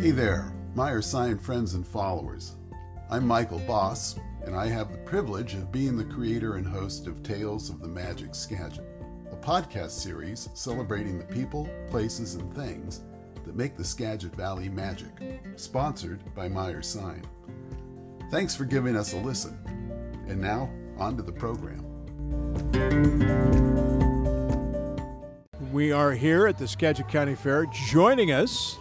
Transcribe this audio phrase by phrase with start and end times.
[0.00, 2.54] Hey there, Meyer Sign friends and followers.
[3.10, 4.14] I'm Michael Boss,
[4.44, 7.88] and I have the privilege of being the creator and host of Tales of the
[7.88, 8.84] Magic Skagit,
[9.32, 13.02] a podcast series celebrating the people, places, and things
[13.44, 15.10] that make the Skagit Valley magic,
[15.56, 17.26] sponsored by Meyer Sign.
[18.30, 19.58] Thanks for giving us a listen.
[20.28, 21.84] And now, on to the program.
[25.72, 27.66] We are here at the Skagit County Fair.
[27.66, 28.78] Joining us,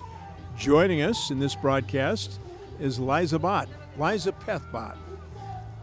[0.57, 2.39] joining us in this broadcast
[2.79, 4.97] is Liza Bott, Liza Peth Bott.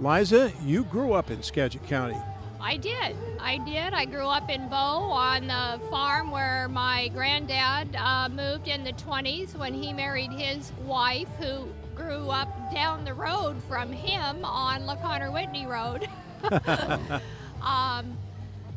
[0.00, 2.20] Liza, you grew up in Skagit County.
[2.60, 3.16] I did.
[3.38, 3.94] I did.
[3.94, 8.92] I grew up in Bow on the farm where my granddad uh, moved in the
[8.94, 14.82] 20s when he married his wife, who grew up down the road from him on
[14.82, 16.08] LaConner Whitney Road.
[17.62, 18.16] um,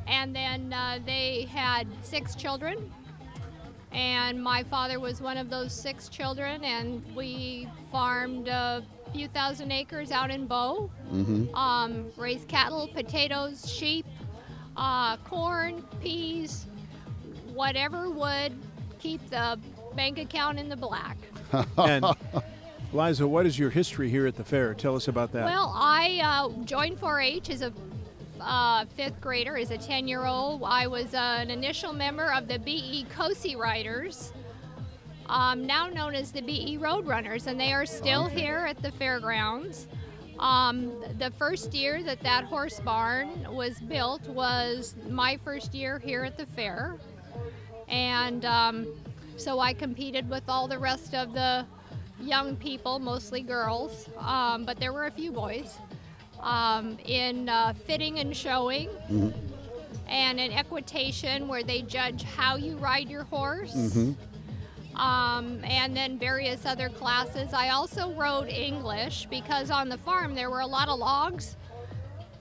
[0.06, 2.92] and then uh, they had six children.
[3.92, 9.72] And my father was one of those six children, and we farmed a few thousand
[9.72, 10.90] acres out in Bow.
[11.54, 14.06] Um, raised cattle, potatoes, sheep,
[14.76, 16.66] uh, corn, peas,
[17.54, 18.54] whatever would
[19.00, 19.58] keep the
[19.96, 21.18] bank account in the black.
[21.78, 22.06] And
[22.94, 24.74] Liza, what is your history here at the fair?
[24.74, 25.46] Tell us about that.
[25.46, 27.72] Well, I uh, joined 4-H as a
[28.42, 30.64] uh, fifth grader, as a 10-year-old.
[30.64, 34.34] I was uh, an initial member of the BE Cosi Riders,
[35.28, 39.88] um, now known as the BE Roadrunners, and they are still here at the fairgrounds.
[40.40, 46.24] Um, the first year that that horse barn was built was my first year here
[46.24, 46.98] at the fair,
[47.88, 48.88] and um,
[49.36, 51.66] so I competed with all the rest of the
[52.22, 55.78] young people, mostly girls, um, but there were a few boys,
[56.42, 58.90] um, in uh, fitting and showing,
[60.08, 63.76] and in equitation, where they judge how you ride your horse.
[64.96, 67.54] Um, and then various other classes.
[67.54, 71.56] I also rode English because on the farm there were a lot of logs.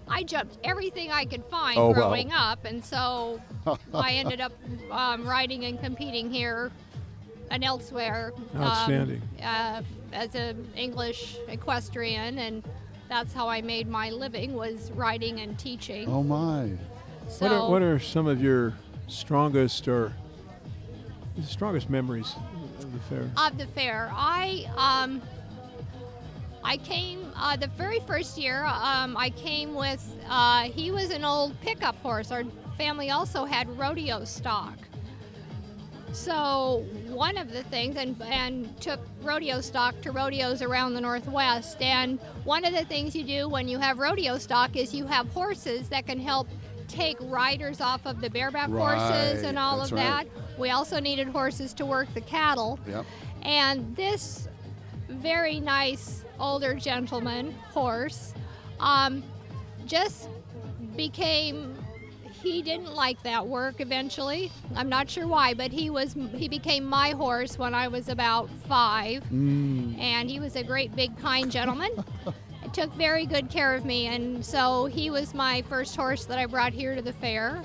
[0.08, 1.92] I jumped everything I could find Oh, wow.
[1.94, 3.40] growing up, and so
[3.94, 4.52] I ended up
[4.90, 6.70] um, riding and competing here
[7.50, 9.20] and elsewhere um, Outstanding.
[9.42, 12.64] uh, as an English equestrian, and
[13.08, 16.08] that's how I made my living was writing and teaching.
[16.08, 16.70] Oh my.
[17.28, 18.74] so what, are, what are some of your
[19.08, 20.12] strongest or
[21.44, 22.34] strongest memories
[22.80, 23.30] of the fair?
[23.36, 24.10] of the fair.
[24.12, 25.22] I um,
[26.64, 28.64] I came uh, the very first year.
[28.64, 30.04] Um, I came with.
[30.28, 32.32] Uh, he was an old pickup horse.
[32.32, 32.44] Our
[32.76, 34.76] family also had rodeo stock.
[36.12, 41.80] So one of the things, and and took rodeo stock to rodeos around the Northwest.
[41.80, 45.28] And one of the things you do when you have rodeo stock is you have
[45.28, 46.48] horses that can help
[46.88, 50.26] take riders off of the bareback horses and all of right.
[50.26, 50.58] that.
[50.58, 52.78] We also needed horses to work the cattle.
[52.86, 53.04] Yep.
[53.42, 54.48] And this
[55.08, 58.34] very nice older gentleman horse
[58.80, 59.22] um,
[59.84, 60.28] just
[60.96, 61.76] became
[62.42, 64.50] he didn't like that work eventually.
[64.74, 68.48] I'm not sure why but he was he became my horse when i was about
[68.68, 69.24] five.
[69.32, 69.98] Mm.
[69.98, 71.90] And he was a great big kind gentleman.
[72.72, 74.06] Took very good care of me.
[74.06, 77.62] And so he was my first horse that i brought here to the fair.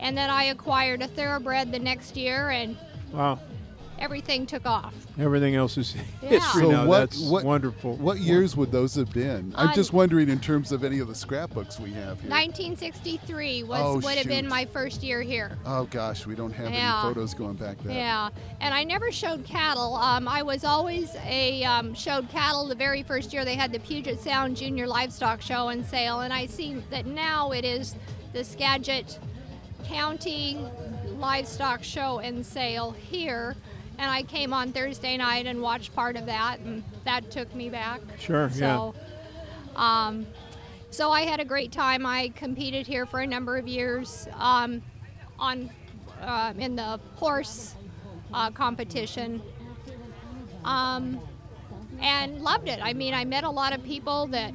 [0.00, 2.76] And then i acquired a thoroughbred the next year and
[3.12, 3.38] Wow.
[3.98, 6.28] Everything took off Everything else is Yeah.
[6.28, 6.86] history So now.
[6.86, 7.96] what- That's what- wonderful.
[7.96, 9.52] What years would those have been?
[9.56, 12.30] I'm On- just wondering in terms of any of the scrapbooks we have here.
[12.30, 15.58] 1963 was Oh, would have been my first year here.
[15.66, 17.00] Oh gosh, we don't have Yeah.
[17.04, 17.92] any photos going back that.
[17.92, 18.28] Yeah,
[18.60, 19.94] and I never showed cattle.
[19.96, 23.80] Um, I was always a um, showed cattle the very first year they had the
[23.80, 27.96] Puget Sound Junior Livestock Show and Sale, and I see that now it is
[28.32, 29.18] the Skagit
[29.84, 30.58] County
[31.18, 33.56] Livestock Show and Sale here.
[33.98, 37.68] And I came on Thursday night and watched part of that, and that took me
[37.68, 38.00] back.
[38.18, 38.94] Sure, So,
[39.74, 40.24] um,
[40.90, 42.06] so I had a great time.
[42.06, 44.82] I competed here for a number of years um,
[45.38, 45.70] on
[46.20, 47.74] uh, in the horse
[48.32, 49.42] uh, competition,
[50.64, 51.20] um,
[52.00, 52.78] and loved it.
[52.82, 54.54] I mean, I met a lot of people that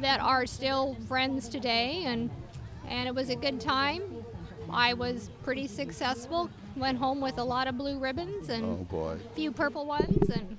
[0.00, 2.30] that are still friends today, and
[2.86, 4.02] and it was a good time.
[4.70, 6.50] I was pretty successful.
[6.76, 9.12] Went home with a lot of blue ribbons and Oh boy.
[9.24, 10.56] a few purple ones, and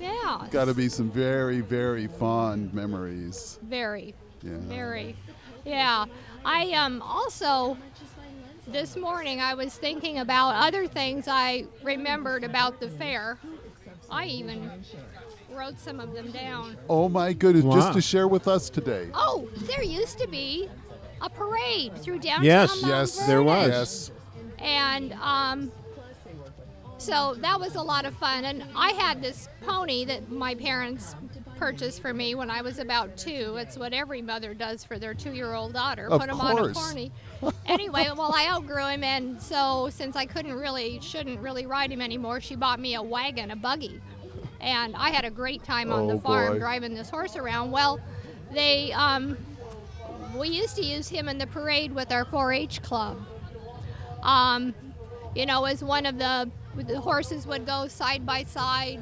[0.00, 3.58] yeah, Got to be some very, very fond memories.
[3.62, 4.14] very.
[4.42, 4.52] Yeah.
[4.62, 5.14] Very.
[5.64, 6.06] Yeah.
[6.44, 7.76] I um also
[8.66, 13.38] this morning I was thinking about other things I remembered about the fair.
[14.10, 14.70] I even
[15.52, 16.76] wrote some of them down.
[16.88, 17.76] Oh my goodness, Wow.
[17.76, 19.10] just to share with us today.
[19.14, 20.68] Oh, there used to be
[21.20, 23.68] a parade through downtown Yes, Mount yes, there was.
[23.68, 24.10] Yes.
[24.62, 25.70] And um
[26.98, 28.44] So that was a lot of fun.
[28.44, 31.16] And I had this pony that my parents
[31.58, 33.56] purchased for me when I was about two.
[33.58, 36.70] It's what every mother does for their two year old daughter Of put him on
[36.70, 37.10] a pony.
[37.66, 39.02] anyway, well, I outgrew him.
[39.04, 43.02] And so since I couldn't really, shouldn't really ride him anymore, she bought me a
[43.02, 44.00] wagon, a buggy.
[44.60, 46.58] And I had a great time on Oh, the farm boy.
[46.60, 47.72] driving this horse around.
[47.72, 47.98] Well,
[48.52, 49.36] they, um,
[50.36, 53.18] we used to use him in the parade with our 4-H club.
[54.22, 54.74] Um,
[55.34, 59.00] you know, as one of the the horses would go side by side.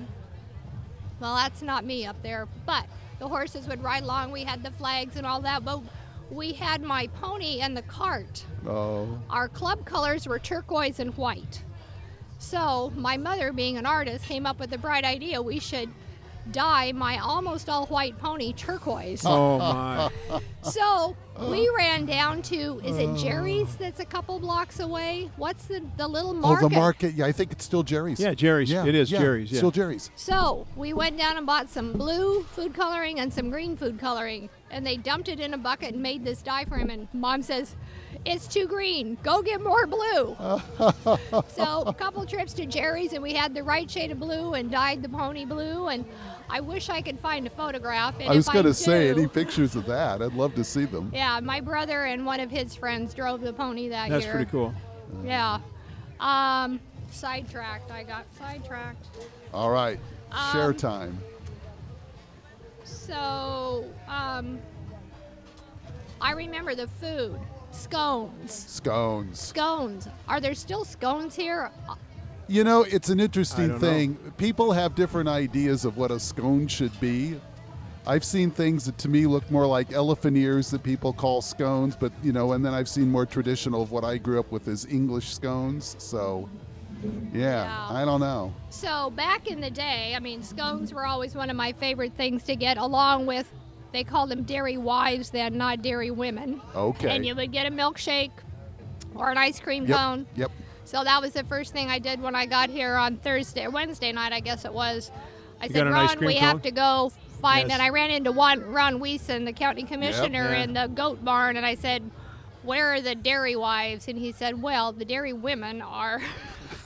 [1.21, 2.87] Well, that's not me up there, but
[3.19, 4.33] the horses would ride along.
[4.33, 5.83] We had the flags and all that, but
[6.31, 8.45] we had my pony and the cart.
[8.67, 9.19] Oh.
[9.29, 11.63] Our club colors were turquoise and white.
[12.39, 15.91] So, my mother, being an artist, came up with the bright idea we should
[16.51, 19.23] dye my almost all white pony turquoise.
[19.25, 19.59] Oh
[20.31, 20.41] my!
[20.63, 21.17] So
[21.49, 25.31] we ran down to is it Jerry's that's a couple blocks away?
[25.37, 26.65] What's the the little market?
[26.65, 27.15] Oh, the market.
[27.15, 28.21] Yeah, I think it's still Jerry's.
[28.21, 28.71] Yeah, Jerry's.
[28.71, 29.53] Yeah, It is yeah, Jerry's.
[29.53, 29.59] Yeah.
[29.59, 30.11] Still Jerry's.
[30.17, 34.51] So we went down and bought some blue food coloring and some green food coloring,
[34.71, 36.91] and they dumped it in a bucket and made this dye for him.
[36.91, 37.77] And Mom says,
[38.25, 39.17] "It's too green.
[39.23, 40.37] Go get more blue."
[41.49, 44.71] so a couple trips to Jerry's, and we had the right shade of blue and
[44.71, 45.89] dyed the pony blue.
[45.89, 46.05] And
[46.49, 48.15] I wish I could find a photograph.
[48.21, 50.21] And I was going to say, any pictures of that?
[50.21, 51.11] I'd love to see them.
[51.15, 54.35] Yeah, my brother and one of his friends drove the pony that That's year.
[54.35, 54.75] That's pretty cool.
[55.25, 55.61] Yeah.
[56.19, 56.81] Um,
[57.11, 57.91] sidetracked.
[57.91, 59.07] I got sidetracked.
[59.55, 59.99] All right.
[60.53, 61.19] Share Um, time.
[62.85, 64.59] So, um,
[66.21, 67.39] I remember the food.
[67.73, 68.51] Scones.
[68.51, 69.39] Scones.
[69.53, 70.09] Scones.
[70.29, 71.71] Are there still scones here?
[72.49, 73.89] You know, it's an interesting don't know.
[73.89, 74.15] thing.
[74.37, 77.41] People have different ideas of what a scone should be.
[78.07, 81.95] I've seen things that to me look more like elephant ears that people call scones,
[81.95, 84.67] but you know, and then I've seen more traditional of what I grew up with
[84.69, 85.95] as English scones.
[85.99, 86.49] So,
[87.33, 87.87] yeah, Yeah.
[87.91, 88.53] I don't know.
[88.71, 92.43] So, back in the day, I mean, scones were always one of my favorite things
[92.45, 93.53] to get, along with,
[93.93, 96.61] they called them dairy wives then, not dairy women.
[96.75, 97.15] Okay.
[97.15, 98.31] And you would get a milkshake
[99.15, 99.99] or an ice cream yep.
[99.99, 100.27] cone.
[100.37, 100.51] Yep.
[100.85, 104.13] So that was the first thing I did when I got here on Thursday, Wednesday
[104.13, 105.11] night, I guess it was.
[105.61, 107.69] I You said, Ron, we cone?" have to go find.
[107.69, 107.75] Yes.
[107.75, 110.63] And I ran into one, Ron Wesen, the county commissioner, Yeah.
[110.63, 112.11] in the goat barn, and I said,
[112.63, 116.21] "Where are the dairy wives?" And he said, "Well, the dairy women are."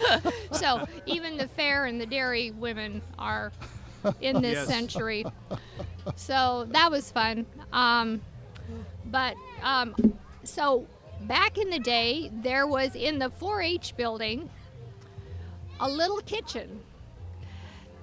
[0.52, 3.52] so even the fair and the dairy women are
[4.20, 4.66] in this Yes.
[4.66, 5.24] century.
[6.16, 7.46] So that was fun.
[7.72, 8.20] Um,
[9.06, 9.94] but um,
[10.42, 10.86] so
[11.22, 14.50] back in the day, there was in the 4-H building
[15.80, 16.80] a little kitchen.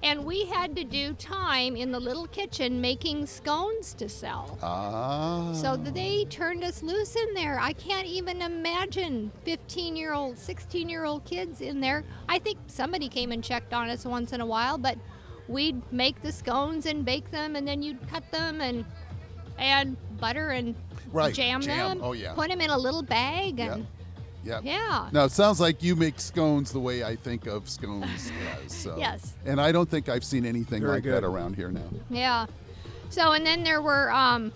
[0.04, 4.58] And we had to do time in the little kitchen making scones to sell.
[4.60, 5.52] Ah.
[5.52, 7.60] So they turned us loose in there.
[7.60, 12.02] I can't even imagine 15 year old, 16 year old kids in there.
[12.28, 14.98] I think somebody came and checked on us once in a while, but
[15.52, 18.84] we'd make the scones and bake them, and then you'd cut them and
[19.58, 20.74] add butter and
[21.12, 21.98] Right, jam, jam.
[21.98, 22.00] them.
[22.02, 22.32] Oh, yeah.
[22.32, 23.72] Put them in a little bag Yep.
[23.72, 23.86] and
[24.44, 24.62] Yep.
[24.64, 25.08] yeah.
[25.12, 28.32] Now it sounds like you make scones the way I think of scones
[28.64, 28.72] as.
[28.72, 28.96] So.
[28.98, 29.34] Yes.
[29.44, 31.14] And I don't think I've seen anything Very like good.
[31.14, 31.84] that around here now.
[32.10, 32.46] Yeah.
[33.10, 34.50] So and then there were um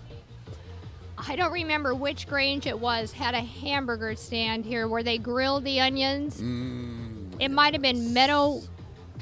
[1.17, 5.63] I don't remember which Grange it was had a hamburger stand here where they grilled
[5.63, 6.41] the onions.
[6.41, 8.61] Mm, It might have been Meadow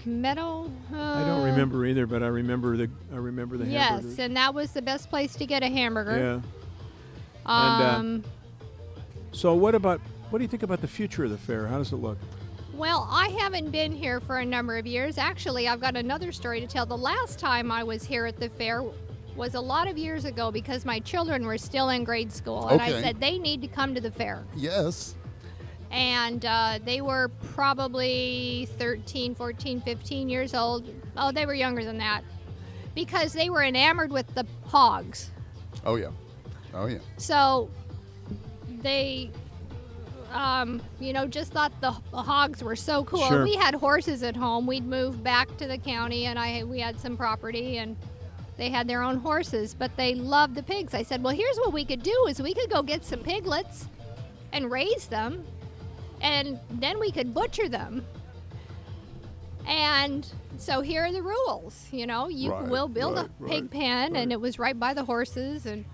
[0.06, 4.20] Meadow uh, I don't remember either, but I remember the I remember the Yes, hamburgers.
[4.20, 6.18] and that was the best place to get a hamburger.
[6.18, 6.34] Yeah.
[7.46, 8.24] And, uh, Um
[9.32, 11.68] So what about what do you think about the future of the fair?
[11.68, 12.18] How does it look?
[12.74, 15.18] Well, I haven't been here for a number of years.
[15.18, 16.86] Actually, I've got another story to tell.
[16.86, 18.84] The last time I was here at the fair
[19.36, 22.68] was a lot of years ago because my children were still in grade school.
[22.68, 24.44] And I said they need to come to the fair.
[24.56, 25.16] Yes.
[25.96, 30.90] And uh, they were probably 13, 14, 15 years old.
[31.16, 32.22] Oh, they were younger than that
[32.96, 35.32] because they were enamored with the hogs.
[35.86, 36.10] Oh yeah.
[36.74, 36.98] Oh yeah.
[37.16, 37.70] So
[38.82, 39.32] they,
[40.34, 43.28] um, you know, just thought the, the hogs were so cool.
[43.30, 43.46] Sure.
[43.46, 44.68] We had horses at home.
[44.68, 47.96] We'd moved back to the county, and I we had some property, and
[48.58, 50.94] they had their own horses, but they loved the pigs.
[50.94, 53.86] I said, well, here's what we could do: is we could go get some piglets
[54.52, 55.46] and raise them,
[56.22, 58.06] and then we could butcher them.
[59.68, 61.88] And so here are the rules.
[61.92, 64.80] You know, you Right, will build right, a pig right, pen, and it was right
[64.80, 65.86] by the horses, and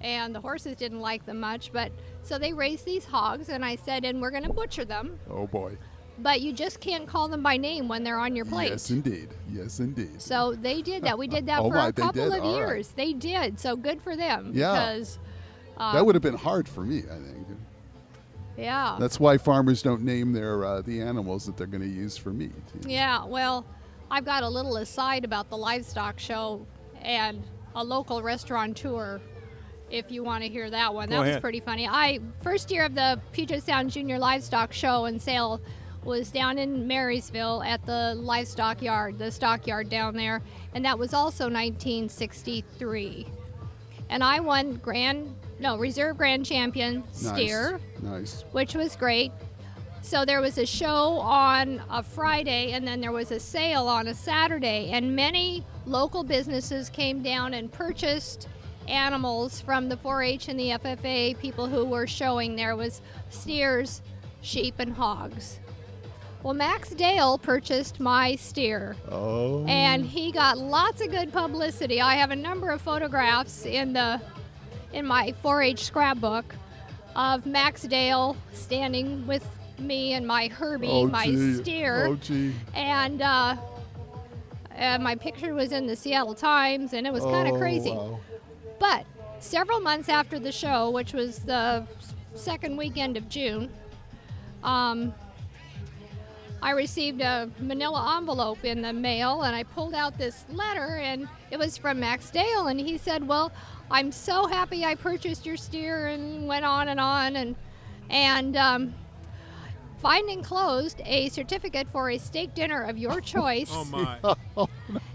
[0.00, 1.72] and the horses didn't like them much.
[1.72, 1.90] But
[2.22, 5.46] so they raised these hogs, and I said, and we're going to butcher them, Oh
[5.46, 5.76] boy.
[6.18, 8.70] but you just can't call them by name when they're on your plate.
[8.70, 9.28] Yes, indeed.
[9.50, 10.20] Yes, indeed.
[10.22, 11.18] So they did that.
[11.18, 12.88] We did that Oh for a couple of All years.
[12.90, 13.58] They did.
[13.58, 14.52] So good for them.
[14.54, 14.72] Yeah.
[14.72, 15.18] Because
[15.78, 17.46] that um, would have been hard for me, I think.
[18.56, 18.96] Yeah.
[18.98, 22.30] That's why farmers don't name their uh, the animals that they're going to use for
[22.30, 22.52] meat.
[22.86, 23.66] Yeah, well,
[24.10, 26.66] I've got a little aside about the livestock show
[27.02, 27.42] and
[27.74, 29.20] a local restaurateur.
[29.90, 31.86] If you want to hear that one, that Go was pretty funny.
[31.86, 35.60] I first year of the Puget Sound Junior Livestock Show and Sale
[36.02, 40.40] was down in Marysville at the livestock yard, the stockyard down there,
[40.74, 43.26] and that was also 1963.
[44.08, 48.44] And I won grand, no, reserve grand champion steer Nice.
[48.52, 49.32] which was great.
[50.02, 54.06] So there was a show on a Friday and then there was a sale on
[54.06, 58.46] a Saturday, and many local businesses came down and purchased
[58.86, 61.36] animals from the 4-H and the FFA.
[61.40, 64.00] People who were showing there was steers,
[64.42, 65.58] sheep, and hogs.
[66.44, 69.64] Well, Max Dale purchased my steer Oh.
[69.66, 72.00] and he got lots of good publicity.
[72.00, 74.20] I have a number of photographs in the
[74.96, 76.54] in my 4-H scrapbook
[77.14, 79.46] of Max Dale standing with
[79.78, 81.54] me and my Herbie, oh, my gee.
[81.56, 83.56] steer, Oh, and uh,
[84.78, 87.90] uh, my picture was in the Seattle Times, and it was kind of Oh, crazy.
[87.90, 88.18] wow.
[88.80, 89.04] But
[89.38, 91.86] several months after the show, which was the
[92.34, 93.70] second weekend of June,
[94.64, 95.12] um,
[96.66, 101.28] I received a manila envelope in the mail and I pulled out this letter and
[101.52, 103.52] it was from Max Dale and he said, "Well,
[103.88, 107.54] I'm so happy I purchased your steer," and went on and on and
[108.10, 108.94] and um,
[109.98, 113.70] find enclosed a certificate for a steak dinner of your choice.
[113.72, 114.18] Oh my.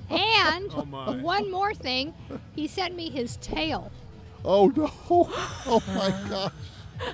[0.10, 1.22] And Oh, my.
[1.22, 2.14] one more thing,
[2.56, 3.92] he sent me his tail.
[4.46, 4.90] Oh no!
[5.68, 6.54] Oh my gosh!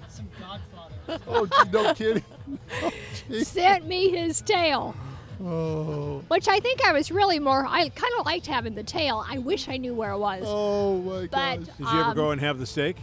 [0.10, 1.24] Some Godfather.
[1.28, 2.24] Oh, no kidding.
[3.30, 3.44] Gee.
[3.44, 4.96] Sent me his tail.
[5.44, 7.66] Oh, Which I think I was really more.
[7.68, 9.24] I kind of liked having the tail.
[9.30, 10.44] I wish I knew where it was.
[10.46, 11.58] oh my But- gosh!
[11.78, 12.98] Did you ever Um, go and have the steak?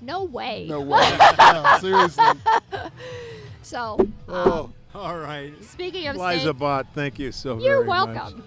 [0.00, 0.66] No way.
[0.68, 1.00] No way!
[1.18, 2.24] Yeah, seriously.
[3.62, 3.96] So,
[4.28, 5.52] Oh, All right.
[5.64, 8.14] speaking of Liza steak, Bott, thank you so you're very much.
[8.14, 8.44] welcome.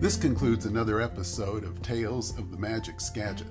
[0.00, 3.48] This concludes another episode of Tales of the Magic Skagit.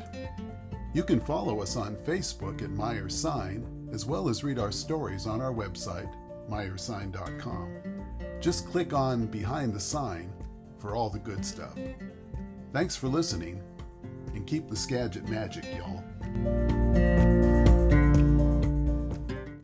[0.93, 5.27] You can follow us on Facebook at Meyer Sign, as well as read our stories
[5.27, 6.11] on our website,
[6.49, 7.81] meyersign.com.
[8.39, 10.31] Just click on Behind the Sign
[10.79, 11.77] for all the good stuff.
[12.73, 13.61] Thanks for listening,
[14.33, 16.86] and keep the Skagit magic, y'all.